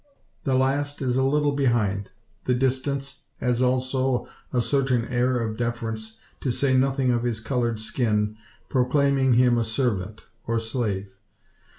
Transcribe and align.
The 0.45 0.55
last 0.55 0.99
is 1.03 1.15
a 1.15 1.21
little 1.21 1.51
behind; 1.51 2.09
the 2.45 2.55
distance, 2.55 3.25
as 3.39 3.61
also 3.61 4.27
a 4.51 4.59
certain 4.59 5.05
air 5.09 5.37
of 5.37 5.57
deference 5.57 6.17
to 6.39 6.49
say 6.49 6.75
nothing 6.75 7.11
of 7.11 7.21
his 7.21 7.39
coloured 7.39 7.79
skin 7.79 8.35
proclaiming 8.67 9.33
him 9.35 9.59
a 9.59 9.63
servant, 9.63 10.23
or 10.47 10.57
slave. 10.57 11.19